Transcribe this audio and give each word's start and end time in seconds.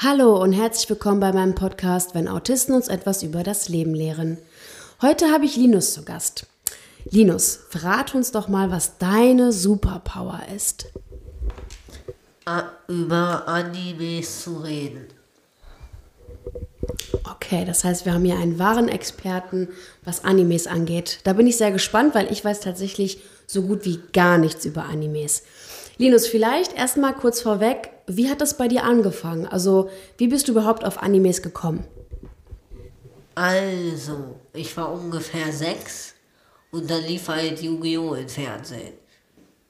Hallo 0.00 0.40
und 0.40 0.52
herzlich 0.52 0.88
willkommen 0.88 1.18
bei 1.18 1.32
meinem 1.32 1.56
Podcast, 1.56 2.14
wenn 2.14 2.28
Autisten 2.28 2.72
uns 2.72 2.86
etwas 2.86 3.24
über 3.24 3.42
das 3.42 3.68
Leben 3.68 3.96
lehren. 3.96 4.38
Heute 5.02 5.32
habe 5.32 5.44
ich 5.44 5.56
Linus 5.56 5.92
zu 5.92 6.04
Gast. 6.04 6.46
Linus, 7.10 7.58
verrate 7.68 8.16
uns 8.16 8.30
doch 8.30 8.46
mal, 8.46 8.70
was 8.70 8.98
deine 8.98 9.50
Superpower 9.50 10.42
ist. 10.54 10.92
Über 12.86 13.48
Animes 13.48 14.44
zu 14.44 14.58
reden. 14.58 15.08
Okay, 17.24 17.64
das 17.64 17.82
heißt, 17.82 18.04
wir 18.04 18.14
haben 18.14 18.24
hier 18.24 18.38
einen 18.38 18.60
wahren 18.60 18.88
Experten, 18.88 19.66
was 20.04 20.22
Animes 20.22 20.68
angeht. 20.68 21.18
Da 21.24 21.32
bin 21.32 21.48
ich 21.48 21.56
sehr 21.56 21.72
gespannt, 21.72 22.14
weil 22.14 22.30
ich 22.30 22.44
weiß 22.44 22.60
tatsächlich 22.60 23.20
so 23.48 23.62
gut 23.62 23.84
wie 23.84 23.98
gar 24.12 24.38
nichts 24.38 24.64
über 24.64 24.84
Animes. 24.84 25.42
Linus, 25.96 26.28
vielleicht 26.28 26.72
erstmal 26.78 27.14
kurz 27.14 27.40
vorweg, 27.40 27.90
wie 28.08 28.28
hat 28.30 28.40
das 28.40 28.56
bei 28.56 28.68
dir 28.68 28.84
angefangen? 28.84 29.46
Also, 29.46 29.90
wie 30.16 30.28
bist 30.28 30.48
du 30.48 30.52
überhaupt 30.52 30.84
auf 30.84 31.02
Animes 31.02 31.42
gekommen? 31.42 31.84
Also, 33.34 34.40
ich 34.52 34.76
war 34.76 34.90
ungefähr 34.92 35.52
sechs 35.52 36.14
und 36.72 36.90
dann 36.90 37.04
lief 37.04 37.28
halt 37.28 37.62
Yu-Gi-Oh! 37.62 38.14
im 38.14 38.28
Fernsehen. 38.28 38.94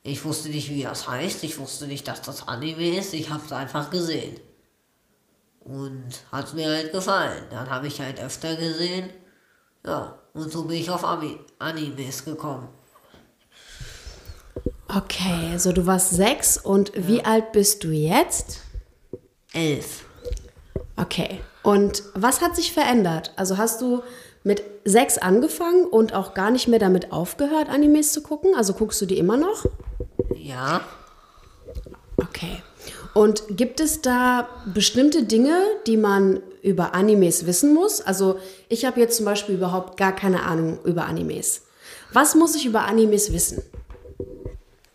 Ich 0.02 0.24
wusste 0.24 0.48
nicht, 0.48 0.70
wie 0.70 0.84
das 0.84 1.06
heißt, 1.06 1.44
ich 1.44 1.58
wusste 1.58 1.86
nicht, 1.86 2.08
dass 2.08 2.22
das 2.22 2.48
Anime 2.48 2.98
ist, 2.98 3.12
ich 3.12 3.28
hab's 3.28 3.52
einfach 3.52 3.90
gesehen. 3.90 4.40
Und 5.60 6.08
hat 6.32 6.54
mir 6.54 6.66
halt 6.66 6.92
gefallen. 6.92 7.44
Dann 7.50 7.68
habe 7.68 7.88
ich 7.88 8.00
halt 8.00 8.18
öfter 8.18 8.56
gesehen. 8.56 9.10
Ja, 9.84 10.18
und 10.32 10.50
so 10.50 10.64
bin 10.64 10.78
ich 10.78 10.88
auf 10.88 11.04
Animes 11.58 12.24
gekommen. 12.24 12.68
Okay, 14.88 15.50
also 15.52 15.72
du 15.72 15.86
warst 15.86 16.10
sechs 16.10 16.56
und 16.56 16.94
ja. 16.94 17.08
wie 17.08 17.24
alt 17.24 17.52
bist 17.52 17.84
du 17.84 17.88
jetzt? 17.90 18.60
Elf. 19.52 20.04
Okay. 20.96 21.40
Und 21.62 22.02
was 22.14 22.40
hat 22.40 22.56
sich 22.56 22.72
verändert? 22.72 23.32
Also 23.36 23.58
hast 23.58 23.80
du 23.80 24.02
mit 24.44 24.62
sechs 24.84 25.18
angefangen 25.18 25.84
und 25.84 26.14
auch 26.14 26.34
gar 26.34 26.50
nicht 26.50 26.68
mehr 26.68 26.78
damit 26.78 27.12
aufgehört, 27.12 27.68
Animes 27.68 28.12
zu 28.12 28.22
gucken? 28.22 28.54
Also 28.56 28.72
guckst 28.72 29.00
du 29.00 29.06
die 29.06 29.18
immer 29.18 29.36
noch? 29.36 29.66
Ja. 30.36 30.80
Okay. 32.16 32.62
Und 33.14 33.44
gibt 33.50 33.80
es 33.80 34.00
da 34.00 34.48
bestimmte 34.72 35.24
Dinge, 35.24 35.60
die 35.86 35.96
man 35.96 36.40
über 36.62 36.94
Animes 36.94 37.46
wissen 37.46 37.74
muss? 37.74 38.00
Also 38.00 38.38
ich 38.68 38.84
habe 38.84 39.00
jetzt 39.00 39.16
zum 39.16 39.24
Beispiel 39.26 39.56
überhaupt 39.56 39.96
gar 39.96 40.14
keine 40.14 40.44
Ahnung 40.44 40.78
über 40.84 41.06
Animes. 41.06 41.62
Was 42.12 42.34
muss 42.34 42.54
ich 42.54 42.64
über 42.64 42.82
Animes 42.82 43.32
wissen? 43.32 43.62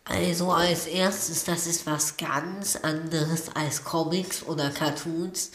Also 0.05 0.51
als 0.51 0.85
erstes, 0.85 1.45
das 1.45 1.65
ist 1.65 1.85
was 1.85 2.17
ganz 2.17 2.75
anderes 2.75 3.55
als 3.55 3.83
Comics 3.83 4.43
oder 4.43 4.69
Cartoons. 4.69 5.51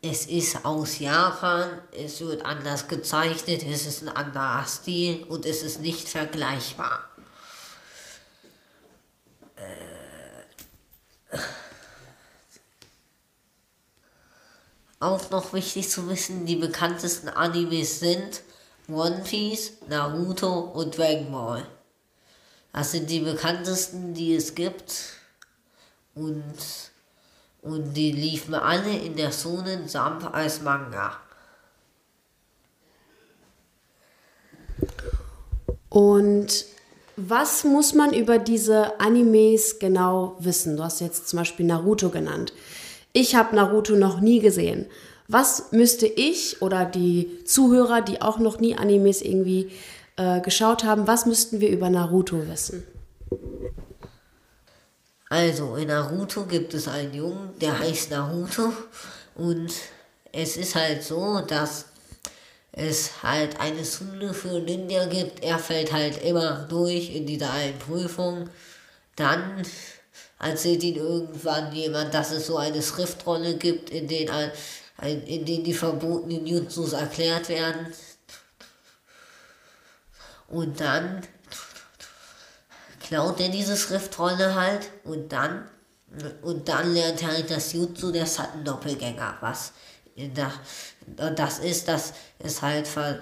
Es 0.00 0.26
ist 0.26 0.64
aus 0.64 0.98
Japan, 0.98 1.80
es 1.92 2.20
wird 2.20 2.44
anders 2.44 2.88
gezeichnet, 2.88 3.62
es 3.62 3.86
ist 3.86 4.02
ein 4.02 4.08
anderer 4.08 4.64
Stil 4.66 5.24
und 5.24 5.46
es 5.46 5.62
ist 5.62 5.80
nicht 5.80 6.08
vergleichbar. 6.08 7.08
Äh. 9.56 11.38
Auch 15.00 15.30
noch 15.30 15.52
wichtig 15.52 15.90
zu 15.90 16.08
wissen, 16.08 16.46
die 16.46 16.56
bekanntesten 16.56 17.28
Animes 17.28 18.00
sind 18.00 18.42
One 18.88 19.22
Piece, 19.24 19.72
Naruto 19.88 20.60
und 20.60 20.96
Dragon 20.96 21.30
Ball. 21.30 21.66
Das 22.74 22.90
sind 22.90 23.08
die 23.08 23.20
bekanntesten, 23.20 24.14
die 24.14 24.34
es 24.34 24.56
gibt. 24.56 25.14
Und, 26.16 26.42
und 27.62 27.94
die 27.94 28.10
liefen 28.10 28.54
alle 28.54 28.98
in 28.98 29.16
der 29.16 29.30
Sonen 29.30 29.86
Samp 29.88 30.34
als 30.34 30.60
Manga. 30.60 31.16
Und 35.88 36.66
was 37.16 37.62
muss 37.62 37.94
man 37.94 38.12
über 38.12 38.38
diese 38.38 38.98
Animes 38.98 39.78
genau 39.78 40.34
wissen? 40.40 40.76
Du 40.76 40.82
hast 40.82 41.00
jetzt 41.00 41.28
zum 41.28 41.38
Beispiel 41.38 41.66
Naruto 41.66 42.10
genannt. 42.10 42.52
Ich 43.12 43.36
habe 43.36 43.54
Naruto 43.54 43.94
noch 43.94 44.20
nie 44.20 44.40
gesehen. 44.40 44.86
Was 45.28 45.70
müsste 45.70 46.06
ich 46.06 46.60
oder 46.60 46.84
die 46.84 47.44
Zuhörer, 47.44 48.02
die 48.02 48.20
auch 48.20 48.38
noch 48.38 48.58
nie 48.58 48.76
Animes 48.76 49.22
irgendwie 49.22 49.70
äh, 50.16 50.40
geschaut 50.40 50.84
haben, 50.84 51.06
was 51.06 51.26
müssten 51.26 51.60
wir 51.60 51.70
über 51.70 51.90
Naruto 51.90 52.46
wissen? 52.48 52.84
Also, 55.28 55.76
in 55.76 55.88
Naruto 55.88 56.44
gibt 56.44 56.74
es 56.74 56.86
einen 56.86 57.14
Jungen, 57.14 57.58
der 57.60 57.78
heißt 57.78 58.10
Naruto 58.10 58.72
und 59.34 59.72
es 60.32 60.56
ist 60.56 60.74
halt 60.74 61.02
so, 61.02 61.40
dass 61.40 61.86
es 62.76 63.22
halt 63.22 63.60
eine 63.60 63.84
Schule 63.84 64.34
für 64.34 64.60
Ninja 64.60 65.06
gibt. 65.06 65.42
Er 65.42 65.58
fällt 65.58 65.92
halt 65.92 66.22
immer 66.22 66.66
durch 66.68 67.14
in 67.14 67.26
dieser 67.26 67.52
einen 67.52 67.78
Prüfung. 67.78 68.48
Dann 69.16 69.62
erzählt 70.40 70.82
ihn 70.82 70.96
irgendwann 70.96 71.72
jemand, 71.72 72.12
dass 72.14 72.32
es 72.32 72.46
so 72.46 72.56
eine 72.56 72.82
Schriftrolle 72.82 73.56
gibt, 73.56 73.90
in 73.90 74.08
denen, 74.08 74.50
in 75.02 75.44
denen 75.44 75.64
die 75.64 75.74
verbotenen 75.74 76.46
Jutsus 76.46 76.92
erklärt 76.92 77.48
werden. 77.48 77.92
Und 80.48 80.80
dann 80.80 81.22
klaut 83.00 83.40
er 83.40 83.48
diese 83.48 83.76
Schriftrolle 83.76 84.54
halt 84.54 84.90
und 85.04 85.32
dann 85.32 85.68
und 86.42 86.68
dann 86.68 86.94
lernt 86.94 87.22
er 87.22 87.28
halt 87.28 87.50
das 87.50 87.72
Jutsu 87.72 88.12
der 88.12 88.26
Satan-Doppelgänger, 88.26 89.36
was 89.40 89.72
das 91.16 91.58
ist, 91.58 91.88
dass 91.88 92.14
es 92.38 92.62
halt 92.62 92.86
ver, 92.86 93.18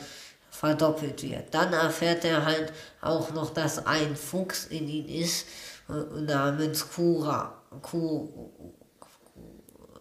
verdoppelt 0.51 1.23
wird. 1.23 1.55
Dann 1.55 1.73
erfährt 1.73 2.25
er 2.25 2.45
halt 2.45 2.73
auch 3.01 3.31
noch, 3.31 3.51
dass 3.51 3.87
ein 3.87 4.15
Fuchs 4.15 4.67
in 4.67 4.89
ihn 4.89 5.09
ist, 5.09 5.47
äh, 5.89 6.21
namens 6.21 6.89
Kura. 6.91 7.63
Ku, 7.81 8.29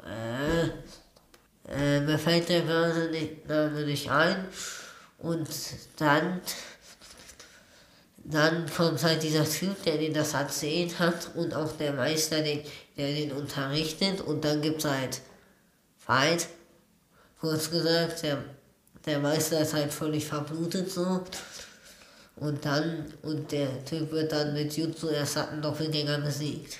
äh, 0.05 0.67
äh, 1.69 2.01
mir 2.01 2.19
fällt 2.19 2.49
der 2.49 2.63
Name 2.63 3.85
nicht 3.85 4.11
ein. 4.11 4.47
Und 5.19 5.47
dann 5.97 6.41
dann 8.33 8.65
kommt 8.69 9.03
halt 9.03 9.23
dieser 9.23 9.45
Typ, 9.45 9.83
der 9.83 9.97
den 9.97 10.13
das 10.13 10.33
erzählt 10.33 10.99
hat 10.99 11.31
und 11.35 11.53
auch 11.53 11.71
der 11.77 11.93
Meister, 11.93 12.41
den, 12.41 12.61
der 12.97 13.07
den 13.07 13.31
unterrichtet 13.31 14.21
und 14.21 14.43
dann 14.43 14.61
gibt 14.61 14.83
es 14.83 14.91
halt 14.91 15.21
Fight. 15.97 16.47
Kurz 17.39 17.71
gesagt, 17.71 18.23
der, 18.23 18.43
der 19.05 19.19
Meister 19.19 19.61
ist 19.61 19.73
halt 19.73 19.91
völlig 19.91 20.25
verblutet 20.25 20.91
so. 20.91 21.23
Und 22.35 22.65
dann, 22.65 23.13
und 23.23 23.51
der 23.51 23.83
Typ 23.85 24.11
wird 24.11 24.31
dann 24.31 24.53
mit 24.53 24.75
Jutsu 24.77 25.09
erst 25.09 25.37
einen 25.37 25.61
Doppelgänger 25.61 26.19
besiegt. 26.19 26.77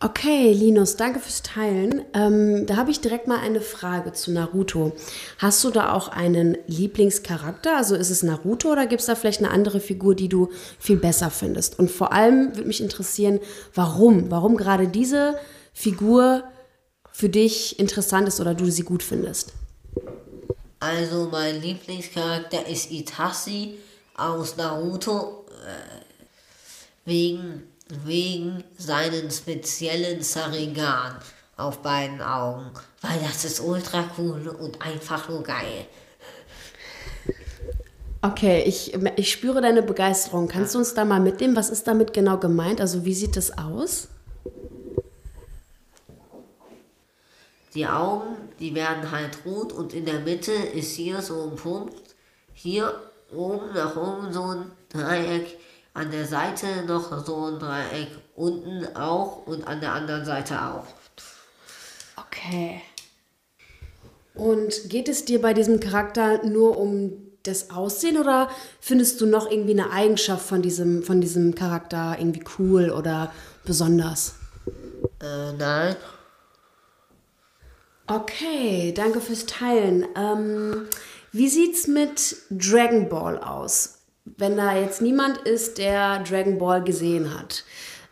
Okay, 0.00 0.52
Linus, 0.52 0.94
danke 0.94 1.18
fürs 1.18 1.42
Teilen. 1.42 2.04
Ähm, 2.14 2.66
da 2.66 2.76
habe 2.76 2.92
ich 2.92 3.00
direkt 3.00 3.26
mal 3.26 3.40
eine 3.40 3.60
Frage 3.60 4.12
zu 4.12 4.30
Naruto. 4.30 4.92
Hast 5.38 5.64
du 5.64 5.70
da 5.70 5.92
auch 5.92 6.06
einen 6.06 6.56
Lieblingscharakter? 6.68 7.76
Also 7.76 7.96
ist 7.96 8.10
es 8.10 8.22
Naruto 8.22 8.70
oder 8.70 8.86
gibt 8.86 9.00
es 9.00 9.06
da 9.06 9.16
vielleicht 9.16 9.40
eine 9.40 9.50
andere 9.50 9.80
Figur, 9.80 10.14
die 10.14 10.28
du 10.28 10.50
viel 10.78 10.98
besser 10.98 11.30
findest? 11.30 11.80
Und 11.80 11.90
vor 11.90 12.12
allem 12.12 12.54
würde 12.54 12.68
mich 12.68 12.80
interessieren, 12.80 13.40
warum? 13.74 14.30
Warum 14.30 14.56
gerade 14.56 14.86
diese 14.86 15.36
Figur 15.72 16.44
für 17.10 17.28
dich 17.28 17.80
interessant 17.80 18.28
ist 18.28 18.40
oder 18.40 18.54
du 18.54 18.70
sie 18.70 18.84
gut 18.84 19.02
findest? 19.02 19.52
Also 20.78 21.28
mein 21.32 21.60
Lieblingscharakter 21.60 22.68
ist 22.68 22.92
Itachi 22.92 23.78
aus 24.16 24.56
Naruto. 24.56 25.44
Äh, 25.66 26.08
wegen 27.04 27.62
wegen 28.04 28.62
seinen 28.76 29.30
speziellen 29.30 30.22
Sarigan 30.22 31.16
auf 31.56 31.78
beiden 31.78 32.22
Augen, 32.22 32.70
weil 33.00 33.18
das 33.20 33.44
ist 33.44 33.60
ultra 33.60 34.04
cool 34.18 34.48
und 34.48 34.80
einfach 34.82 35.28
nur 35.28 35.42
geil. 35.42 35.86
Okay, 38.20 38.64
ich, 38.66 38.94
ich 39.16 39.30
spüre 39.30 39.60
deine 39.60 39.82
Begeisterung. 39.82 40.48
Kannst 40.48 40.74
du 40.74 40.78
uns 40.78 40.94
da 40.94 41.04
mal 41.04 41.20
mitnehmen? 41.20 41.54
Was 41.54 41.70
ist 41.70 41.86
damit 41.86 42.12
genau 42.12 42.36
gemeint? 42.38 42.80
Also 42.80 43.04
wie 43.04 43.14
sieht 43.14 43.36
das 43.36 43.56
aus? 43.56 44.08
Die 47.74 47.86
Augen, 47.86 48.36
die 48.58 48.74
werden 48.74 49.10
halt 49.12 49.38
rot 49.44 49.72
und 49.72 49.94
in 49.94 50.04
der 50.04 50.20
Mitte 50.20 50.52
ist 50.52 50.96
hier 50.96 51.22
so 51.22 51.44
ein 51.44 51.54
Punkt. 51.54 51.94
Hier 52.54 52.92
oben 53.32 53.72
nach 53.72 53.96
oben 53.96 54.32
so 54.32 54.42
ein 54.42 54.72
Dreieck 54.88 55.58
an 55.98 56.10
der 56.12 56.26
Seite 56.26 56.84
noch 56.86 57.26
so 57.26 57.46
ein 57.46 57.58
Dreieck, 57.58 58.08
unten 58.36 58.96
auch 58.96 59.46
und 59.46 59.66
an 59.66 59.80
der 59.80 59.92
anderen 59.92 60.24
Seite 60.24 60.62
auch. 60.62 60.86
Okay. 62.16 62.80
Und 64.34 64.88
geht 64.88 65.08
es 65.08 65.24
dir 65.24 65.42
bei 65.42 65.52
diesem 65.52 65.80
Charakter 65.80 66.44
nur 66.44 66.78
um 66.78 67.12
das 67.42 67.70
Aussehen 67.70 68.16
oder 68.16 68.48
findest 68.80 69.20
du 69.20 69.26
noch 69.26 69.50
irgendwie 69.50 69.72
eine 69.72 69.90
Eigenschaft 69.90 70.46
von 70.46 70.62
diesem, 70.62 71.02
von 71.02 71.20
diesem 71.20 71.54
Charakter 71.54 72.16
irgendwie 72.18 72.44
cool 72.58 72.90
oder 72.90 73.32
besonders? 73.64 74.34
Äh, 75.20 75.52
nein. 75.58 75.96
Okay, 78.06 78.92
danke 78.94 79.20
fürs 79.20 79.46
Teilen. 79.46 80.06
Ähm, 80.16 80.86
wie 81.32 81.48
sieht's 81.48 81.88
mit 81.88 82.36
Dragon 82.50 83.08
Ball 83.08 83.38
aus? 83.38 83.97
Wenn 84.36 84.56
da 84.56 84.76
jetzt 84.76 85.00
niemand 85.00 85.38
ist, 85.38 85.78
der 85.78 86.22
Dragon 86.22 86.58
Ball 86.58 86.82
gesehen 86.82 87.38
hat. 87.38 87.64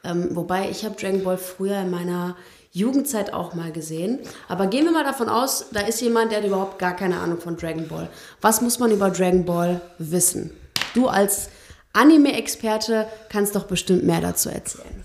Ähm, 0.04 0.28
wobei 0.36 0.70
ich 0.70 0.84
habe 0.84 0.94
Dragon 0.94 1.24
Ball 1.24 1.38
früher 1.38 1.80
in 1.80 1.90
meiner 1.90 2.36
Jugendzeit 2.72 3.32
auch 3.32 3.54
mal 3.54 3.72
gesehen. 3.72 4.20
Aber 4.48 4.66
gehen 4.66 4.84
wir 4.84 4.92
mal 4.92 5.04
davon 5.04 5.28
aus, 5.28 5.66
da 5.72 5.80
ist 5.80 6.00
jemand, 6.02 6.30
der 6.30 6.38
hat 6.38 6.46
überhaupt 6.46 6.78
gar 6.78 6.94
keine 6.94 7.18
Ahnung 7.18 7.40
von 7.40 7.56
Dragon 7.56 7.88
Ball. 7.88 8.08
Was 8.40 8.60
muss 8.60 8.78
man 8.78 8.90
über 8.90 9.10
Dragon 9.10 9.44
Ball 9.44 9.80
wissen? 9.98 10.50
Du 10.94 11.08
als 11.08 11.48
Anime-Experte 11.94 13.06
kannst 13.30 13.56
doch 13.56 13.64
bestimmt 13.64 14.04
mehr 14.04 14.20
dazu 14.20 14.50
erzählen. 14.50 15.02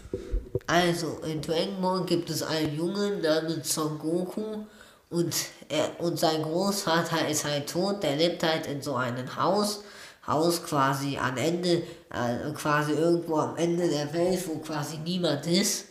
Also, 0.68 1.20
in 1.26 1.42
Dragon 1.42 1.82
Ball 1.82 2.06
gibt 2.06 2.30
es 2.30 2.44
einen 2.44 2.76
Jungen 2.76 3.22
namens 3.22 3.74
Son 3.74 3.98
Goku 3.98 4.66
und, 5.10 5.34
er, 5.70 6.00
und 6.00 6.20
sein 6.20 6.42
Großvater 6.44 7.28
ist 7.30 7.46
halt 7.46 7.70
tot. 7.70 8.04
Der 8.04 8.18
lebt 8.18 8.44
halt 8.44 8.68
in 8.68 8.82
so 8.82 8.96
einem 8.96 9.36
Haus. 9.36 9.84
Haus 10.28 10.64
quasi 10.64 11.18
am 11.18 11.36
Ende, 11.38 11.84
äh, 12.12 12.52
quasi 12.54 12.94
irgendwo 12.94 13.38
am 13.38 13.56
Ende 13.58 13.90
der 13.90 14.14
Welt, 14.14 14.48
wo 14.48 14.60
quasi 14.60 14.98
niemand 14.98 15.48
ist 15.48 15.86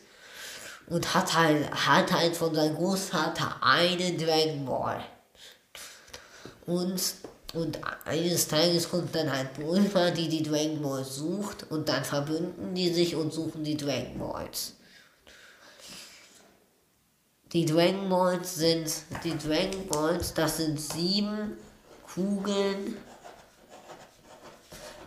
und 0.90 1.14
hat 1.14 1.34
halt, 1.34 1.70
hat 1.70 2.12
halt 2.12 2.36
von 2.36 2.54
seinem 2.54 2.76
Großvater 2.76 3.56
einen 3.60 4.18
Dragon 4.18 4.66
Ball. 4.66 5.02
Und, 6.66 7.00
und 7.54 7.80
eines 8.04 8.48
Tages 8.48 8.88
kommt 8.90 9.14
dann 9.14 9.32
halt 9.32 9.54
Bulma, 9.54 10.10
die 10.10 10.28
die 10.28 10.42
Dragon 10.42 10.82
Balls 10.82 11.16
sucht 11.16 11.70
und 11.70 11.88
dann 11.88 12.04
verbünden 12.04 12.74
die 12.74 12.92
sich 12.92 13.16
und 13.16 13.32
suchen 13.32 13.64
die 13.64 13.76
Dragon 13.76 14.18
Balls. 14.18 14.74
Die 17.52 17.64
Dragon 17.64 18.08
Balls 18.08 18.54
sind, 18.54 18.92
die 19.24 19.36
Dragon 19.36 19.86
Balls, 19.88 20.34
das 20.34 20.58
sind 20.58 20.80
sieben 20.80 21.56
Kugeln, 22.14 22.96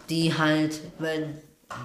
die 0.10 0.38
halt, 0.38 0.80
wenn, 1.00 1.38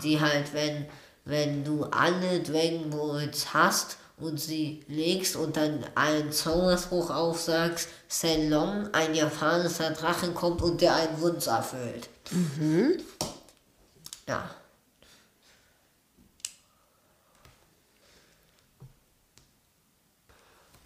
die 0.02 0.20
halt, 0.20 0.52
wenn 0.52 0.86
wenn 1.28 1.62
du 1.62 1.84
alle 1.84 2.40
Dragon 2.40 2.88
Balls 2.88 3.52
hast 3.52 3.98
und 4.16 4.40
sie 4.40 4.82
legst 4.88 5.36
und 5.36 5.56
dann 5.56 5.84
einen 5.94 6.32
Zauberspruch 6.32 7.10
aufsagst, 7.10 7.90
Long, 8.48 8.88
ein 8.92 9.14
japanischer 9.14 9.90
Drachen 9.90 10.34
kommt 10.34 10.62
und 10.62 10.80
der 10.80 10.96
einen 10.96 11.20
Wunsch 11.20 11.46
erfüllt. 11.46 12.08
Mhm. 12.30 12.96
Ja. 14.26 14.50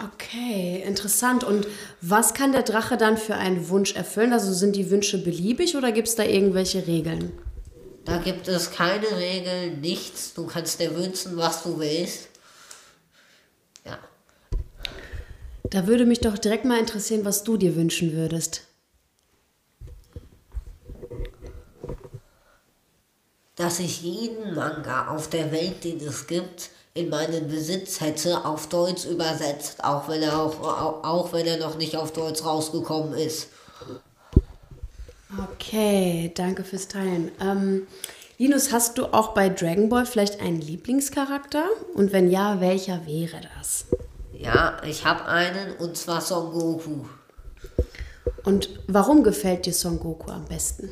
Okay, 0.04 0.82
interessant. 0.84 1.44
Und 1.44 1.66
was 2.00 2.34
kann 2.34 2.52
der 2.52 2.62
Drache 2.62 2.96
dann 2.96 3.16
für 3.16 3.36
einen 3.36 3.68
Wunsch 3.68 3.94
erfüllen? 3.94 4.32
Also 4.32 4.52
sind 4.52 4.74
die 4.74 4.90
Wünsche 4.90 5.22
beliebig 5.22 5.76
oder 5.76 5.92
gibt 5.92 6.08
es 6.08 6.16
da 6.16 6.24
irgendwelche 6.24 6.86
Regeln? 6.86 7.32
Da 8.04 8.18
gibt 8.18 8.48
es 8.48 8.72
keine 8.72 9.16
Regeln, 9.16 9.80
nichts. 9.80 10.34
Du 10.34 10.46
kannst 10.46 10.80
dir 10.80 10.96
wünschen, 10.96 11.36
was 11.36 11.62
du 11.62 11.78
willst. 11.78 12.28
Ja. 13.84 13.98
Da 15.70 15.86
würde 15.86 16.04
mich 16.04 16.20
doch 16.20 16.36
direkt 16.36 16.64
mal 16.64 16.80
interessieren, 16.80 17.24
was 17.24 17.44
du 17.44 17.56
dir 17.56 17.76
wünschen 17.76 18.12
würdest. 18.12 18.66
Dass 23.54 23.78
ich 23.78 24.02
jeden 24.02 24.54
Manga 24.54 25.08
auf 25.08 25.30
der 25.30 25.52
Welt, 25.52 25.84
den 25.84 26.00
es 26.00 26.26
gibt, 26.26 26.70
in 26.94 27.08
meinen 27.08 27.48
Besitz 27.48 28.00
hätte, 28.00 28.44
auf 28.44 28.68
Deutsch 28.68 29.06
übersetzt, 29.06 29.82
auch 29.82 30.08
wenn 30.08 30.22
er 30.22 30.38
auch, 30.38 30.60
auch, 31.04 31.32
wenn 31.32 31.46
er 31.46 31.56
noch 31.56 31.78
nicht 31.78 31.96
auf 31.96 32.12
Deutsch 32.12 32.44
rausgekommen 32.44 33.14
ist. 33.14 33.48
Okay, 35.54 36.30
danke 36.34 36.62
fürs 36.62 36.88
Teilen. 36.88 37.32
Ähm, 37.40 37.86
Linus, 38.36 38.72
hast 38.72 38.98
du 38.98 39.06
auch 39.06 39.28
bei 39.28 39.48
Dragon 39.48 39.88
Ball 39.88 40.04
vielleicht 40.04 40.40
einen 40.40 40.60
Lieblingscharakter? 40.60 41.64
Und 41.94 42.12
wenn 42.12 42.30
ja, 42.30 42.60
welcher 42.60 43.06
wäre 43.06 43.40
das? 43.56 43.86
Ja, 44.32 44.76
ich 44.84 45.06
habe 45.06 45.24
einen 45.26 45.76
und 45.76 45.96
zwar 45.96 46.20
Son 46.20 46.52
Goku. 46.52 47.04
Und 48.44 48.68
warum 48.88 49.22
gefällt 49.22 49.64
dir 49.64 49.72
Son 49.72 49.98
Goku 49.98 50.30
am 50.30 50.44
besten? 50.44 50.90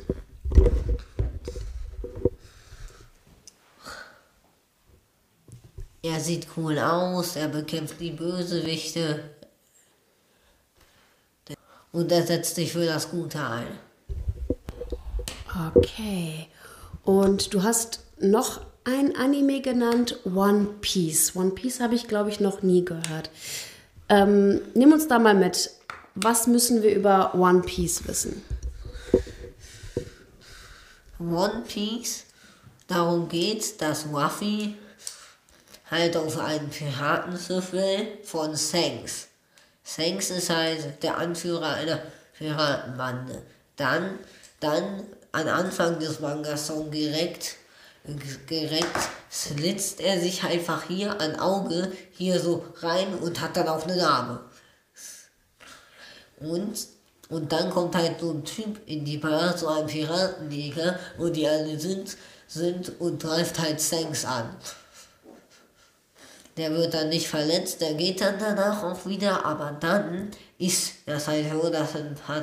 Er 6.03 6.19
sieht 6.19 6.47
cool 6.57 6.79
aus, 6.79 7.35
er 7.35 7.47
bekämpft 7.47 7.99
die 7.99 8.11
Bösewichte 8.11 9.23
und 11.91 12.11
er 12.11 12.23
setzt 12.25 12.55
sich 12.55 12.71
für 12.71 12.85
das 12.85 13.11
Gute 13.11 13.39
ein. 13.39 13.67
Okay. 15.75 16.47
Und 17.03 17.53
du 17.53 17.61
hast 17.61 17.99
noch 18.19 18.61
ein 18.83 19.15
Anime 19.15 19.61
genannt, 19.61 20.19
One 20.25 20.69
Piece. 20.81 21.35
One 21.35 21.51
Piece 21.51 21.79
habe 21.79 21.93
ich, 21.93 22.07
glaube 22.07 22.29
ich, 22.29 22.39
noch 22.39 22.63
nie 22.63 22.83
gehört. 22.83 23.29
Ähm, 24.09 24.61
nimm 24.73 24.91
uns 24.93 25.07
da 25.07 25.19
mal 25.19 25.35
mit. 25.35 25.69
Was 26.15 26.47
müssen 26.47 26.81
wir 26.81 26.95
über 26.95 27.35
One 27.35 27.61
Piece 27.61 28.07
wissen? 28.07 28.41
One 31.19 31.63
Piece, 31.67 32.25
darum 32.87 33.29
geht, 33.29 33.79
dass 33.81 34.07
Ruffy 34.07 34.75
halt 35.91 36.15
auf 36.15 36.39
einen 36.39 36.69
Piratenschiff 36.69 37.73
will 37.73 38.17
von 38.23 38.55
Shanks. 38.57 39.27
Shanks 39.83 40.29
ist 40.29 40.49
halt 40.49 41.03
der 41.03 41.17
Anführer 41.17 41.75
einer 41.75 42.01
Piratenbande. 42.37 43.41
Dann, 43.75 44.19
dann 44.59 45.03
am 45.33 45.47
Anfang 45.47 45.99
des 45.99 46.19
Mangas 46.21 46.67
Song 46.67 46.89
direkt, 46.89 47.57
direkt 48.49 49.09
slitzt 49.29 49.99
er 49.99 50.19
sich 50.19 50.43
einfach 50.43 50.83
hier 50.83 51.19
ein 51.19 51.39
Auge 51.39 51.91
hier 52.11 52.39
so 52.39 52.65
rein 52.77 53.13
und 53.15 53.41
hat 53.41 53.57
dann 53.57 53.67
auch 53.67 53.83
eine 53.83 53.97
Narbe. 53.97 54.39
Und, 56.39 56.87
und 57.29 57.51
dann 57.51 57.69
kommt 57.69 57.95
halt 57.95 58.19
so 58.19 58.31
ein 58.31 58.43
Typ 58.43 58.79
in 58.87 59.05
die 59.05 59.17
Bar, 59.17 59.57
so 59.57 59.67
ein 59.67 59.87
Piratenjäger, 59.87 60.99
wo 61.17 61.29
die 61.29 61.47
alle 61.47 61.79
sind, 61.79 62.17
sind 62.47 62.99
und 62.99 63.21
greift 63.21 63.59
halt 63.59 63.79
Sanks 63.79 64.25
an. 64.25 64.55
Der 66.57 66.71
wird 66.71 66.93
dann 66.93 67.09
nicht 67.09 67.27
verletzt, 67.27 67.81
der 67.81 67.93
geht 67.93 68.21
dann 68.21 68.37
danach 68.37 68.83
auch 68.83 69.05
wieder, 69.05 69.45
aber 69.45 69.77
dann 69.79 70.29
ist 70.57 70.95
das 71.05 71.27
halt 71.27 71.45
so, 71.51 71.69
dass 71.69 71.95
ein 71.95 72.15
paar 72.15 72.41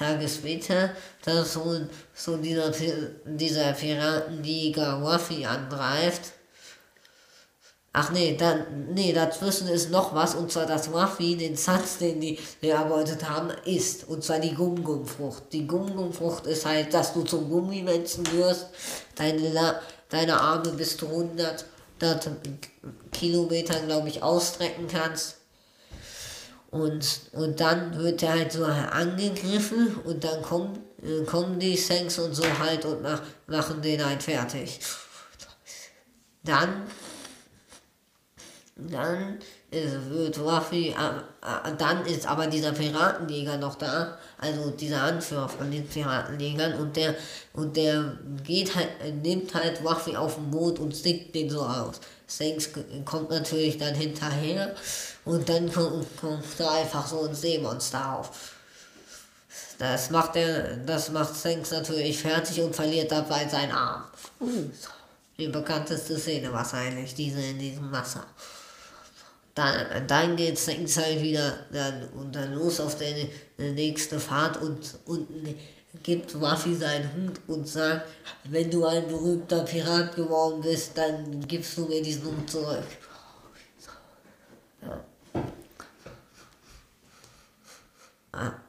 Tage 0.00 0.28
später, 0.28 0.90
dass 1.24 1.52
so, 1.52 1.78
so 2.14 2.36
dieser, 2.38 2.72
dieser 3.26 3.72
Piratenjäger 3.72 4.94
Ruffy 4.94 5.44
angreift. 5.44 6.32
Ach 7.92 8.10
nee, 8.10 8.34
dann, 8.34 8.94
nee, 8.94 9.12
dazwischen 9.12 9.68
ist 9.68 9.90
noch 9.90 10.14
was, 10.14 10.36
und 10.36 10.50
zwar, 10.50 10.64
dass 10.64 10.90
Ruffy 10.90 11.36
den 11.36 11.56
Satz, 11.56 11.98
den 11.98 12.20
die 12.20 12.38
erarbeitet 12.62 13.28
haben, 13.28 13.50
isst. 13.66 14.08
Und 14.08 14.24
zwar 14.24 14.38
die 14.38 14.54
Gum-Gum-Frucht. 14.54 15.52
Die 15.52 15.66
Gum-Gum-Frucht 15.66 16.46
ist 16.46 16.64
halt, 16.64 16.94
dass 16.94 17.12
du 17.12 17.24
zum 17.24 17.50
Gummimenschen 17.50 18.24
wirst, 18.32 18.68
deine, 19.16 19.80
deine 20.08 20.40
Arme 20.40 20.70
bis 20.70 20.96
zu 20.96 21.08
100, 21.08 21.66
100 22.00 22.30
Kilometern, 23.12 23.86
glaube 23.86 24.08
ich, 24.08 24.22
ausstrecken 24.22 24.88
kannst 24.88 25.36
und, 26.70 27.22
und 27.32 27.58
dann 27.58 27.98
wird 27.98 28.22
er 28.22 28.30
halt 28.30 28.52
so 28.52 28.64
angegriffen 28.64 29.96
und 30.04 30.22
dann 30.22 30.40
kommen, 30.42 30.78
äh, 31.02 31.24
kommen 31.24 31.58
die 31.58 31.76
Sanks 31.76 32.18
und 32.20 32.34
so 32.34 32.44
halt 32.60 32.84
und 32.84 33.02
mach, 33.02 33.22
machen 33.48 33.82
den 33.82 34.04
halt 34.04 34.22
fertig. 34.22 34.78
Dann, 36.44 36.86
dann 38.76 39.40
Ruffy, 39.72 40.88
äh, 40.88 40.92
äh, 40.92 41.76
dann 41.78 42.04
ist 42.04 42.26
aber 42.26 42.48
dieser 42.48 42.72
Piratenjäger 42.72 43.56
noch 43.56 43.76
da, 43.76 44.18
also 44.38 44.70
dieser 44.70 45.02
Anführer 45.02 45.48
von 45.48 45.70
den 45.70 45.86
Piratenjägern 45.86 46.74
und 46.74 46.96
der, 46.96 47.14
und 47.52 47.76
der 47.76 48.18
geht 48.42 48.74
halt, 48.74 48.88
nimmt 49.22 49.54
halt 49.54 49.80
Ruffy 49.84 50.16
auf 50.16 50.34
dem 50.34 50.50
Boot 50.50 50.80
und 50.80 50.94
stickt 50.94 51.34
den 51.36 51.48
so 51.48 51.62
aus. 51.62 52.00
Sanks 52.26 52.70
kommt 53.04 53.30
natürlich 53.30 53.78
dann 53.78 53.94
hinterher 53.94 54.74
und 55.24 55.48
dann 55.48 55.72
kommt, 55.72 56.16
kommt 56.20 56.44
da 56.58 56.72
einfach 56.72 57.06
so 57.06 57.28
ein 57.28 57.34
Seemonster 57.34 58.18
auf. 58.18 58.54
Das 59.78 60.10
macht 60.10 60.36
er, 60.36 60.76
das 60.78 61.10
macht 61.10 61.34
Sanks 61.34 61.70
natürlich 61.70 62.18
fertig 62.18 62.60
und 62.60 62.74
verliert 62.74 63.10
dabei 63.12 63.48
seinen 63.48 63.72
Arm. 63.72 64.02
Die 65.38 65.48
bekannteste 65.48 66.18
Szene 66.18 66.52
wahrscheinlich, 66.52 67.14
diese 67.14 67.40
in 67.40 67.58
diesem 67.58 67.90
Wasser. 67.90 68.26
Dann, 69.54 70.06
dann 70.06 70.36
geht 70.36 70.58
Sanks 70.58 70.96
halt 70.96 71.20
wieder 71.22 71.66
dann, 71.72 72.08
und 72.10 72.34
dann 72.34 72.54
los 72.54 72.80
auf 72.80 72.96
der 72.96 73.14
nächste 73.58 74.20
Fahrt 74.20 74.62
und, 74.62 74.94
und 75.06 75.26
gibt 76.02 76.34
Ruffy 76.36 76.74
seinen 76.76 77.10
Hut 77.14 77.40
und 77.48 77.68
sagt, 77.68 78.06
wenn 78.44 78.70
du 78.70 78.84
ein 78.86 79.08
berühmter 79.08 79.64
Pirat 79.64 80.14
geworden 80.14 80.60
bist, 80.62 80.96
dann 80.96 81.46
gibst 81.46 81.76
du 81.76 81.86
mir 81.86 82.00
diesen 82.00 82.24
Hut 82.26 82.48
zurück. 82.48 82.84
Ja. 84.82 85.00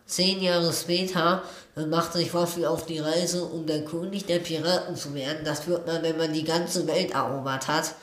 Zehn 0.07 0.41
Jahre 0.41 0.73
später 0.73 1.43
macht 1.87 2.13
sich 2.13 2.33
Ruffy 2.33 2.65
auf 2.65 2.85
die 2.85 2.99
Reise, 2.99 3.45
um 3.45 3.65
der 3.65 3.85
König 3.85 4.25
der 4.25 4.39
Piraten 4.39 4.95
zu 4.95 5.13
werden. 5.13 5.45
Das 5.45 5.67
wird 5.67 5.87
man, 5.87 6.03
wenn 6.03 6.17
man 6.17 6.33
die 6.33 6.43
ganze 6.43 6.85
Welt 6.87 7.11
erobert 7.11 7.67
hat. 7.67 7.95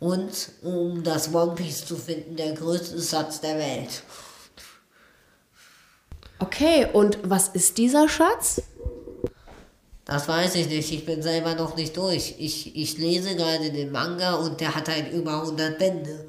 Und 0.00 0.50
um 0.62 1.02
das 1.02 1.32
One 1.32 1.54
Piece 1.54 1.86
zu 1.86 1.96
finden, 1.96 2.36
der 2.36 2.52
größte 2.52 3.00
Schatz 3.00 3.40
der 3.40 3.56
Welt. 3.58 4.02
Okay, 6.38 6.86
und 6.92 7.18
was 7.22 7.48
ist 7.48 7.78
dieser 7.78 8.08
Schatz? 8.08 8.60
Das 10.04 10.28
weiß 10.28 10.56
ich 10.56 10.68
nicht, 10.68 10.92
ich 10.92 11.06
bin 11.06 11.22
selber 11.22 11.54
noch 11.54 11.76
nicht 11.76 11.96
durch. 11.96 12.34
Ich, 12.38 12.76
ich 12.76 12.98
lese 12.98 13.34
gerade 13.34 13.70
den 13.70 13.90
Manga 13.90 14.34
und 14.34 14.60
der 14.60 14.74
hat 14.74 14.88
halt 14.88 15.12
über 15.12 15.40
100 15.40 15.78
Bände. 15.78 16.26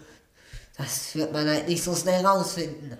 Das 0.77 1.15
wird 1.15 1.33
man 1.33 1.47
halt 1.47 1.67
nicht 1.67 1.83
so 1.83 1.93
schnell 1.93 2.25
rausfinden. 2.25 2.97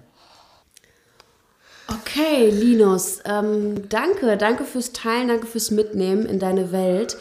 Okay, 1.88 2.50
Linus, 2.50 3.20
ähm, 3.26 3.88
danke, 3.90 4.38
danke 4.38 4.66
fürs 4.66 4.92
Teilen, 4.92 5.28
danke 5.28 5.46
fürs 5.46 5.72
Mitnehmen 5.72 6.26
in 6.26 6.40
deine 6.40 6.72
Welt. 6.72 7.16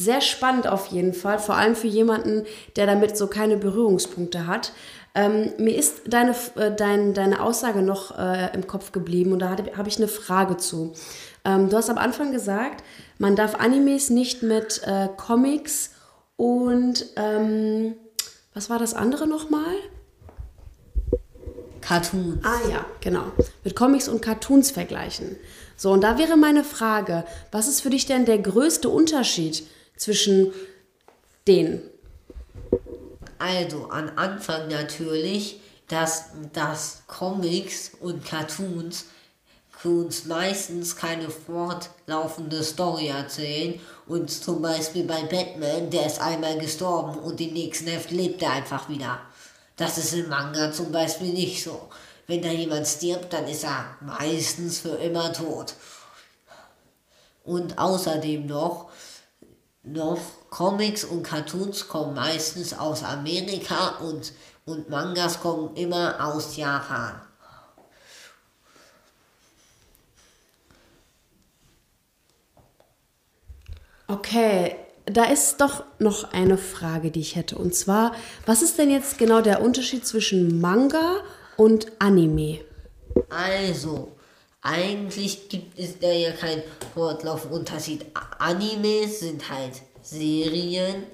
Sehr 0.00 0.22
spannend 0.22 0.66
auf 0.66 0.86
jeden 0.86 1.12
Fall, 1.12 1.38
vor 1.38 1.56
allem 1.56 1.76
für 1.76 1.86
jemanden, 1.86 2.46
der 2.76 2.86
damit 2.86 3.18
so 3.18 3.26
keine 3.26 3.58
Berührungspunkte 3.58 4.46
hat. 4.46 4.72
Ähm, 5.14 5.52
mir 5.58 5.76
ist 5.76 6.04
deine, 6.06 6.34
äh, 6.54 6.74
dein, 6.74 7.12
deine 7.12 7.42
Aussage 7.42 7.82
noch 7.82 8.16
äh, 8.18 8.48
im 8.54 8.66
Kopf 8.66 8.92
geblieben 8.92 9.32
und 9.32 9.40
da 9.40 9.50
habe 9.50 9.88
ich 9.88 9.98
eine 9.98 10.08
Frage 10.08 10.56
zu. 10.56 10.94
Ähm, 11.44 11.68
du 11.68 11.76
hast 11.76 11.90
am 11.90 11.98
Anfang 11.98 12.32
gesagt, 12.32 12.82
man 13.18 13.36
darf 13.36 13.56
Animes 13.56 14.08
nicht 14.08 14.42
mit 14.42 14.80
äh, 14.86 15.08
Comics 15.18 15.90
und 16.36 17.04
ähm, 17.16 17.94
was 18.54 18.70
war 18.70 18.78
das 18.78 18.94
andere 18.94 19.26
nochmal? 19.26 19.74
Cartoons. 21.82 22.42
Ah 22.42 22.70
ja, 22.70 22.86
genau. 23.02 23.24
Mit 23.64 23.76
Comics 23.76 24.08
und 24.08 24.22
Cartoons 24.22 24.70
vergleichen. 24.70 25.36
So, 25.76 25.90
und 25.90 26.00
da 26.00 26.16
wäre 26.16 26.38
meine 26.38 26.64
Frage, 26.64 27.24
was 27.52 27.68
ist 27.68 27.82
für 27.82 27.90
dich 27.90 28.06
denn 28.06 28.24
der 28.24 28.38
größte 28.38 28.88
Unterschied 28.88 29.66
zwischen 30.00 30.52
denen? 31.46 31.82
Also, 33.38 33.88
an 33.90 34.10
Anfang 34.16 34.68
natürlich, 34.68 35.60
dass, 35.88 36.26
dass 36.52 37.02
Comics 37.06 37.92
und 38.00 38.24
Cartoons 38.24 39.06
uns 39.82 40.26
meistens 40.26 40.94
keine 40.94 41.30
fortlaufende 41.30 42.62
Story 42.62 43.08
erzählen. 43.08 43.80
Und 44.06 44.30
zum 44.30 44.60
Beispiel 44.60 45.04
bei 45.04 45.22
Batman, 45.22 45.90
der 45.90 46.06
ist 46.06 46.20
einmal 46.20 46.58
gestorben 46.58 47.18
und 47.18 47.40
im 47.40 47.54
nächsten 47.54 47.86
Heft 47.86 48.10
lebt 48.10 48.42
er 48.42 48.52
einfach 48.52 48.88
wieder. 48.88 49.20
Das 49.76 49.96
ist 49.96 50.12
im 50.12 50.28
Manga 50.28 50.72
zum 50.72 50.92
Beispiel 50.92 51.32
nicht 51.32 51.62
so. 51.62 51.88
Wenn 52.26 52.42
da 52.42 52.50
jemand 52.50 52.86
stirbt, 52.86 53.32
dann 53.32 53.48
ist 53.48 53.64
er 53.64 53.96
meistens 54.00 54.80
für 54.80 54.96
immer 54.96 55.32
tot. 55.32 55.74
Und 57.44 57.78
außerdem 57.78 58.46
noch, 58.46 58.89
noch 59.82 60.20
Comics 60.50 61.04
und 61.04 61.22
Cartoons 61.22 61.88
kommen 61.88 62.14
meistens 62.14 62.78
aus 62.78 63.02
Amerika 63.02 63.96
und, 64.00 64.32
und 64.66 64.90
Mangas 64.90 65.40
kommen 65.40 65.74
immer 65.76 66.16
aus 66.24 66.56
Japan. 66.56 67.20
Okay, 74.06 74.74
da 75.06 75.24
ist 75.24 75.60
doch 75.60 75.84
noch 76.00 76.32
eine 76.32 76.58
Frage, 76.58 77.12
die 77.12 77.20
ich 77.20 77.36
hätte. 77.36 77.56
Und 77.56 77.74
zwar, 77.74 78.12
was 78.44 78.60
ist 78.60 78.76
denn 78.76 78.90
jetzt 78.90 79.18
genau 79.18 79.40
der 79.40 79.62
Unterschied 79.62 80.04
zwischen 80.04 80.60
Manga 80.60 81.20
und 81.56 81.92
Anime? 82.00 82.58
Also, 83.28 84.16
eigentlich 84.62 85.48
gibt 85.48 85.78
es 85.78 85.98
da 85.98 86.10
ja 86.10 86.32
keinen 86.32 86.62
fortlaufenden 86.92 87.60
Unterschied. 87.60 88.04
Animes 88.38 89.20
sind 89.20 89.48
halt 89.48 89.80
Serien 90.02 91.04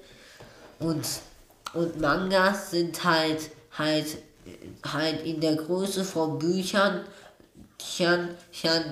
und, 0.80 1.04
und 1.74 2.00
Mangas 2.00 2.72
sind 2.72 3.04
halt, 3.04 3.50
halt, 3.78 4.18
halt 4.92 5.24
in 5.24 5.40
der 5.40 5.56
Größe 5.56 6.04
von 6.04 6.38
Büchern, 6.38 7.04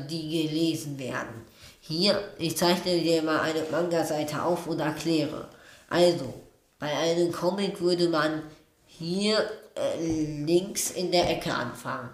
die 0.09 0.47
gelesen 0.47 0.99
werden. 0.99 1.45
Hier, 1.81 2.23
ich 2.39 2.57
zeichne 2.57 2.99
dir 2.99 3.23
mal 3.23 3.41
eine 3.41 3.65
Manga-Seite 3.71 4.43
auf 4.43 4.67
und 4.67 4.81
erkläre. 4.81 5.49
Also, 5.91 6.33
bei 6.79 6.91
einem 6.97 7.31
Comic 7.31 7.81
würde 7.81 8.09
man 8.09 8.43
hier 8.87 9.51
äh, 9.75 10.45
links 10.45 10.93
in 10.93 11.11
der 11.13 11.29
Ecke 11.29 11.53
anfangen. 11.53 12.09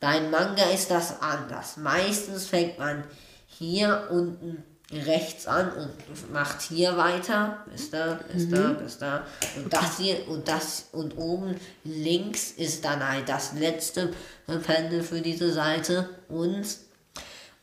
Beim 0.00 0.30
Manga 0.30 0.64
ist 0.70 0.90
das 0.90 1.20
anders. 1.20 1.76
Meistens 1.76 2.46
fängt 2.46 2.78
man 2.78 3.04
hier 3.46 4.08
unten 4.10 4.62
rechts 4.90 5.46
an 5.46 5.70
und 5.72 6.32
macht 6.32 6.62
hier 6.62 6.96
weiter, 6.96 7.58
bis 7.70 7.90
da, 7.90 8.18
bis 8.32 8.46
mhm. 8.46 8.50
da, 8.50 8.68
bis 8.72 8.98
da. 8.98 9.26
Und 9.56 9.72
das 9.72 9.98
hier 9.98 10.26
und 10.28 10.48
das 10.48 10.86
und 10.92 11.16
oben 11.18 11.56
links 11.84 12.52
ist 12.52 12.84
dann 12.84 13.06
halt 13.06 13.28
das 13.28 13.52
letzte 13.52 14.12
Pendel 14.46 15.02
für 15.02 15.20
diese 15.20 15.52
Seite 15.52 16.08
und 16.28 16.64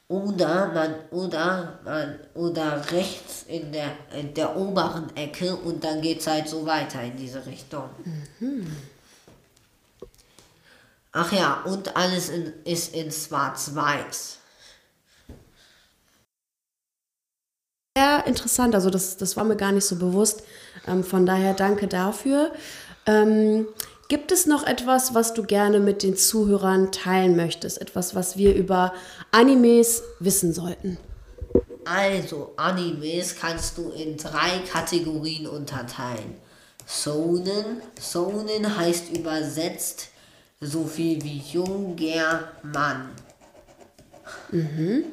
oder 0.08 0.68
man 0.68 0.94
oder 1.10 1.80
man 1.84 2.20
oder 2.36 2.92
rechts 2.92 3.46
in 3.48 3.72
der 3.72 3.92
in 4.13 4.36
der 4.36 4.56
oberen 4.56 5.15
Ecke 5.15 5.56
und 5.56 5.84
dann 5.84 6.01
geht 6.01 6.20
es 6.20 6.27
halt 6.27 6.48
so 6.48 6.65
weiter 6.68 7.01
in 7.01 7.18
diese 7.18 7.44
Richtung. 7.48 7.89
Mhm. 8.39 8.68
Ach 11.17 11.31
ja, 11.31 11.62
und 11.63 11.95
alles 11.95 12.27
in, 12.27 12.51
ist 12.65 12.93
in 12.93 13.10
Schwarz-Weiß. 13.10 14.38
Sehr 17.98 18.27
interessant, 18.27 18.75
also 18.75 18.89
das, 18.89 19.15
das 19.15 19.38
war 19.38 19.45
mir 19.45 19.55
gar 19.55 19.72
nicht 19.72 19.86
so 19.86 19.95
bewusst. 19.95 20.43
Ähm, 20.86 21.05
von 21.05 21.25
daher 21.25 21.53
danke 21.53 21.88
dafür. 21.88 22.51
Ähm, 23.05 23.65
Gibt 24.10 24.34
es 24.34 24.45
noch 24.45 24.67
etwas, 24.67 25.13
was 25.13 25.34
du 25.34 25.43
gerne 25.43 25.79
mit 25.79 26.03
den 26.03 26.17
Zuhörern 26.17 26.91
teilen 26.91 27.38
möchtest? 27.38 27.79
Etwas, 27.79 28.13
was 28.13 28.36
wir 28.36 28.53
über 28.53 28.93
Animes 29.31 30.03
wissen 30.19 30.51
sollten? 30.53 30.98
Also, 31.86 32.51
Animes 32.57 33.38
kannst 33.39 33.77
du 33.77 33.89
in 33.91 34.17
drei 34.17 34.60
Kategorien 34.69 35.48
unterteilen. 35.48 36.36
Sonen. 36.86 37.81
Sonen 37.98 38.77
heißt 38.77 39.15
übersetzt 39.17 40.10
so 40.62 40.86
viel 40.86 41.22
wie 41.24 41.40
junger 41.40 42.52
Mann. 42.64 43.10
Mhm. 44.52 45.06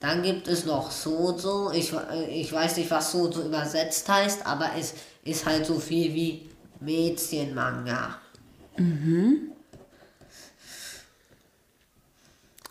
Dann 0.00 0.22
gibt 0.22 0.48
es 0.48 0.64
noch 0.64 0.90
Sozo. 0.90 1.70
Ich, 1.72 1.92
ich 2.28 2.52
weiß 2.52 2.76
nicht, 2.76 2.90
was 2.90 3.12
Sozo 3.12 3.42
übersetzt 3.42 4.08
heißt, 4.08 4.46
aber 4.46 4.70
es 4.78 4.94
ist 5.24 5.46
halt 5.46 5.64
so 5.66 5.78
viel 5.78 6.12
wie 6.14 6.50
Mädchenmanga. 6.80 8.18
Mhm. 8.76 9.52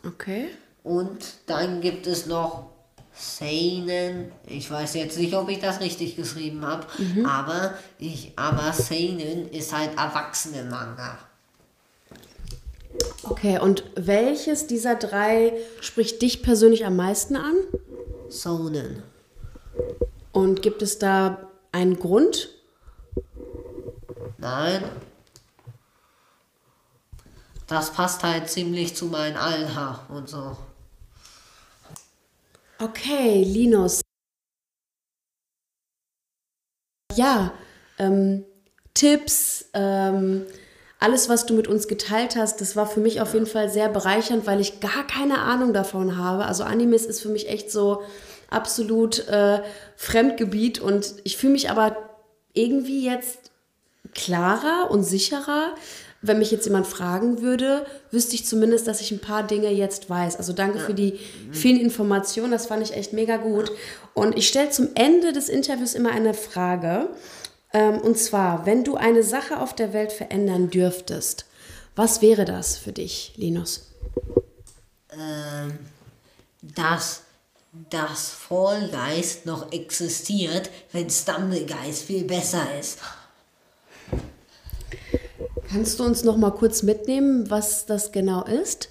Okay. 0.06 0.50
Und 0.84 1.25
dann 1.48 1.82
gibt 1.82 2.08
es 2.08 2.25
noch 2.25 2.70
Seinen. 3.15 4.32
Ich 4.48 4.70
weiß 4.70 4.96
jetzt 4.96 5.18
nicht, 5.18 5.34
ob 5.34 5.48
ich 5.50 5.60
das 5.60 5.80
richtig 5.80 6.15
geschrieben 6.15 6.65
habe, 6.65 6.86
mhm. 6.98 7.25
aber 7.25 7.75
ich, 8.00 8.34
aber 8.36 8.74
Seinen 8.74 9.50
ist 9.50 9.72
halt 9.72 9.98
Erwachsene-Manga. 9.98 11.18
Okay, 13.24 13.60
und 13.60 13.84
welches 13.96 14.68
dieser 14.68 14.96
drei 14.96 15.53
spricht 15.82 16.22
dich 16.22 16.44
persönlich 16.44 16.86
am 16.86 16.96
meisten 16.96 17.36
an? 17.36 17.56
Sonen. 18.30 19.03
Und 20.32 20.62
gibt 20.62 20.82
es 20.82 21.00
da 21.00 21.50
einen 21.72 22.00
Grund? 22.00 22.50
Nein, 24.38 24.84
das 27.68 27.92
passt 27.92 28.24
halt 28.24 28.50
ziemlich 28.50 28.96
zu 28.96 29.06
meinem 29.06 29.38
Alter 29.38 30.06
und 30.10 30.30
so. 30.30 30.58
Okay, 32.80 33.44
Linus. 33.44 34.01
Ja, 37.15 37.53
ähm, 37.98 38.44
Tipps, 38.94 39.70
ähm, 39.74 40.46
alles, 41.03 41.27
was 41.27 41.45
du 41.45 41.53
mit 41.53 41.67
uns 41.67 41.89
geteilt 41.89 42.38
hast, 42.38 42.62
das 42.62 42.77
war 42.77 42.88
für 42.88 43.01
mich 43.01 43.19
auf 43.19 43.33
jeden 43.33 43.45
Fall 43.45 43.69
sehr 43.69 43.89
bereichernd, 43.89 44.48
weil 44.48 44.62
ich 44.62 44.79
gar 44.79 45.05
keine 45.05 45.39
Ahnung 45.39 45.74
davon 45.74 46.17
habe. 46.17 46.45
Also 46.45 46.63
Animes 46.63 47.05
ist 47.05 47.22
für 47.22 47.27
mich 47.27 47.50
echt 47.50 47.69
so 47.69 48.01
absolut 48.50 49.27
äh, 49.27 49.60
Fremdgebiet 49.98 50.79
und 50.79 51.15
ich 51.25 51.36
fühle 51.36 51.53
mich 51.53 51.69
aber 51.69 51.98
irgendwie 52.53 53.05
jetzt 53.05 53.51
klarer 54.13 54.91
und 54.91 55.03
sicherer, 55.03 55.75
wenn 56.22 56.39
mich 56.39 56.51
jetzt 56.51 56.65
jemand 56.65 56.88
fragen 56.88 57.41
würde, 57.41 57.86
wüsste 58.12 58.36
ich 58.36 58.45
zumindest, 58.45 58.88
dass 58.88 59.01
ich 59.01 59.12
ein 59.12 59.19
paar 59.19 59.43
Dinge 59.43 59.72
jetzt 59.72 60.10
weiß. 60.10 60.38
Also 60.38 60.53
danke 60.53 60.79
für 60.79 60.93
die 60.93 61.19
vielen 61.51 61.81
Informationen, 61.81 62.51
das 62.51 62.67
fand 62.67 62.81
ich 62.81 62.95
echt 62.95 63.12
mega 63.12 63.36
gut. 63.36 63.74
Und 64.13 64.38
ich 64.38 64.48
stelle 64.48 64.69
zum 64.69 64.88
Ende 64.95 65.33
des 65.33 65.50
Interviews 65.50 65.95
immer 65.95 66.12
eine 66.12 66.33
Frage. 66.33 67.10
Ähm, 67.74 68.00
und 68.00 68.18
zwar, 68.18 68.65
wenn 68.65 68.84
du 68.84 68.96
eine 68.96 69.24
Sache 69.24 69.60
auf 69.60 69.75
der 69.75 69.94
Welt 69.94 70.12
verändern 70.12 70.70
dürftest, 70.70 71.46
was 71.96 72.22
wäre 72.22 72.46
das 72.46 72.77
für 72.77 72.92
dich, 72.92 73.34
Linus? 73.36 73.92
Ähm, 75.12 75.80
dass 76.62 77.22
das 77.89 78.30
Vollgeist 78.30 79.46
noch 79.46 79.72
existiert, 79.72 80.70
wenn 80.92 81.10
Stumblegeist 81.10 82.03
viel 82.03 82.24
besser 82.24 82.63
ist. 82.80 83.00
Kannst 85.70 86.00
du 86.00 86.03
uns 86.03 86.24
noch 86.24 86.38
mal 86.38 86.51
kurz 86.51 86.84
mitnehmen, 86.84 87.50
was 87.50 87.88
das 87.88 88.12
genau 88.12 88.44
ist? 88.44 88.89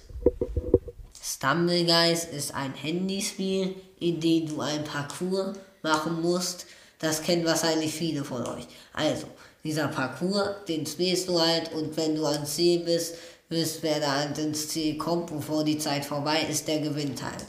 Stumblegeist 1.21 2.33
ist 2.33 2.53
ein 2.53 2.73
Handyspiel, 2.73 3.75
in 3.99 4.19
dem 4.19 4.47
du 4.47 4.59
ein 4.59 4.83
Parcours 4.83 5.55
machen 5.81 6.21
musst. 6.21 6.65
Das 7.03 7.21
kennen 7.21 7.43
wahrscheinlich 7.43 7.93
viele 7.93 8.23
von 8.23 8.47
euch. 8.47 8.65
Also, 8.93 9.27
dieser 9.61 9.89
Parcours, 9.89 10.63
den 10.69 10.85
spielst 10.85 11.27
du 11.27 11.37
halt 11.37 11.73
und 11.73 11.97
wenn 11.97 12.15
du 12.15 12.25
ans 12.25 12.55
Ziel 12.55 12.79
bist, 12.79 13.15
wisst, 13.49 13.83
wer 13.83 13.99
da 13.99 14.23
ins 14.23 14.69
Ziel 14.69 14.97
kommt, 14.97 15.27
bevor 15.27 15.65
die 15.65 15.77
Zeit 15.77 16.05
vorbei 16.05 16.47
ist, 16.49 16.65
der 16.69 16.79
gewinnt 16.79 17.21
halt. 17.21 17.43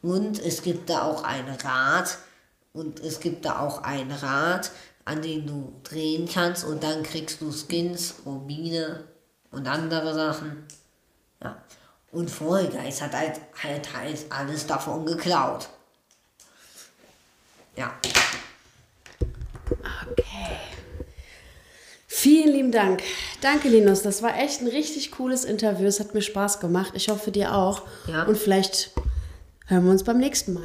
Und 0.00 0.38
es 0.38 0.62
gibt 0.62 0.88
da 0.88 1.02
auch 1.02 1.22
ein 1.22 1.44
Rad 1.62 2.16
und 2.72 2.98
es 3.00 3.20
gibt 3.20 3.44
da 3.44 3.60
auch 3.60 3.82
ein 3.82 4.10
Rad, 4.10 4.70
an 5.04 5.20
dem 5.20 5.46
du 5.46 5.74
drehen 5.82 6.26
kannst 6.26 6.64
und 6.64 6.82
dann 6.82 7.02
kriegst 7.02 7.42
du 7.42 7.52
Skins, 7.52 8.14
Rubine 8.24 9.04
und 9.50 9.68
andere 9.68 10.14
Sachen. 10.14 10.66
Ja. 11.42 11.62
Und 12.10 12.30
Vollgeist 12.30 13.02
hat 13.02 13.12
halt, 13.12 13.38
halt, 13.62 13.94
halt 13.94 14.24
alles 14.30 14.66
davon 14.66 15.04
geklaut. 15.04 15.68
Ja. 17.76 17.94
Okay. 20.10 20.56
Vielen 22.06 22.52
lieben 22.52 22.72
Dank. 22.72 23.02
Danke, 23.40 23.68
Linus. 23.68 24.02
Das 24.02 24.22
war 24.22 24.38
echt 24.38 24.62
ein 24.62 24.68
richtig 24.68 25.12
cooles 25.12 25.44
Interview. 25.44 25.86
Es 25.86 26.00
hat 26.00 26.14
mir 26.14 26.22
Spaß 26.22 26.60
gemacht. 26.60 26.92
Ich 26.94 27.08
hoffe 27.08 27.30
dir 27.30 27.54
auch. 27.54 27.82
Ja. 28.08 28.24
Und 28.24 28.38
vielleicht 28.38 28.90
hören 29.66 29.84
wir 29.84 29.90
uns 29.92 30.04
beim 30.04 30.18
nächsten 30.18 30.54
Mal. 30.54 30.64